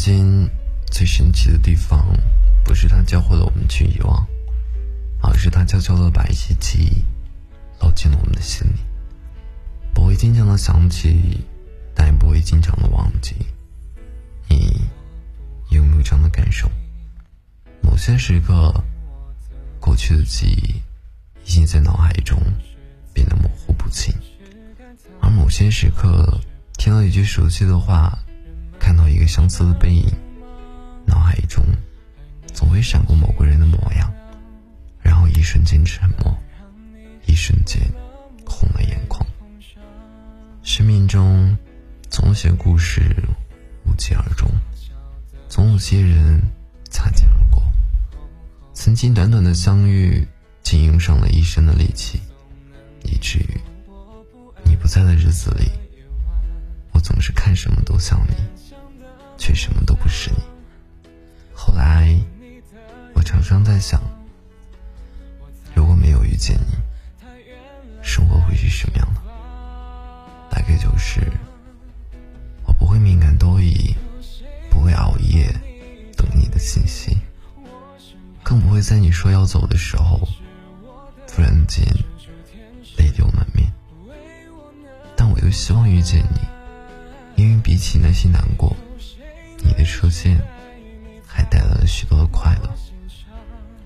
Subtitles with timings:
[0.00, 0.50] 间
[0.90, 2.06] 最神奇的地方，
[2.64, 4.26] 不是它教会了我们去遗忘，
[5.22, 7.04] 而是它悄悄的把一些记忆
[7.78, 8.80] 烙进了我们的心里，
[9.92, 11.44] 不会经常的想起，
[11.94, 13.34] 但也不会经常的忘记。
[14.48, 14.80] 你
[15.70, 16.70] 有没有这样的感受？
[17.82, 18.72] 某些时刻，
[19.78, 20.80] 过去的记忆
[21.44, 22.40] 已经在脑海中
[23.12, 24.14] 变得模糊不清，
[25.20, 26.40] 而某些时刻，
[26.78, 28.18] 听到一句熟悉的话。
[29.30, 30.12] 相似的背影，
[31.06, 31.64] 脑海中
[32.52, 34.12] 总会闪过某个人的模样，
[35.00, 36.36] 然后一瞬间沉默，
[37.26, 37.80] 一瞬间
[38.44, 39.24] 红了眼眶。
[40.64, 41.56] 生命中
[42.10, 43.00] 总有些故事
[43.86, 44.50] 无疾而终，
[45.48, 46.42] 总有些人
[46.90, 47.62] 擦肩而过。
[48.74, 50.26] 曾经短短的相遇，
[50.64, 52.20] 竟用上了一生的力气，
[53.04, 53.60] 以至于
[54.64, 55.70] 你不在的日子里，
[56.90, 58.34] 我总是看什么都像你。
[59.50, 60.36] 却什么都不是你。
[61.52, 62.16] 后来，
[63.14, 64.00] 我常常在想，
[65.74, 66.76] 如果没有遇见你，
[68.00, 69.20] 生活会是什么样的？
[70.50, 71.20] 大概就是，
[72.64, 73.92] 我不会敏感多疑，
[74.70, 75.52] 不会熬夜
[76.16, 77.18] 等你的信息，
[78.44, 80.20] 更不会在你说要走的时候，
[81.26, 81.84] 突然间
[82.96, 83.68] 泪流满面。
[85.16, 88.76] 但我又希望遇见你，因为比起那些难过。
[89.70, 90.36] 你的出现，
[91.24, 92.74] 还带来了许多的快乐。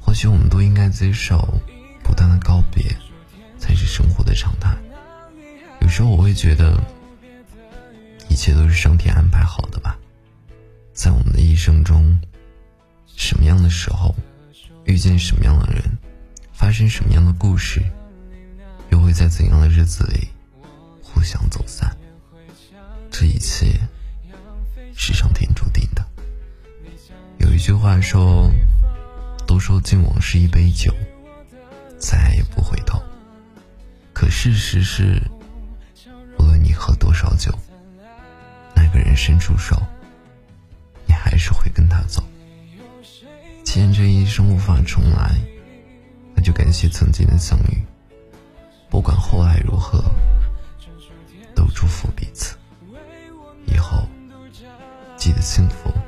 [0.00, 1.38] 或许我们都应该接受，
[2.02, 2.82] 不断的告别，
[3.58, 4.74] 才是生活的常态。
[5.82, 6.82] 有时候我会觉得，
[8.30, 9.98] 一切都是上天安排好的吧。
[10.94, 12.18] 在我们的一生中，
[13.14, 14.14] 什么样的时候，
[14.84, 15.82] 遇见什么样的人，
[16.52, 17.82] 发生什么样的故事，
[18.90, 20.28] 又会在怎样的日子里，
[21.02, 21.94] 互相走散。
[23.10, 23.78] 这一切。
[24.94, 26.04] 是上天注定的。
[27.38, 28.50] 有一句话说
[29.46, 30.92] ：“都说敬往事一杯酒，
[31.98, 33.02] 再也不回头。”
[34.12, 35.22] 可事实是，
[36.38, 37.52] 无论你喝多少酒，
[38.74, 39.76] 那个人伸出手，
[41.04, 42.22] 你还是会跟他走。
[43.62, 45.38] 既然这一生无法重来，
[46.34, 47.84] 那就感谢曾经的相遇。
[48.88, 50.02] 不管后来如何，
[51.54, 52.55] 都祝福彼此。
[55.26, 56.05] 你的幸福。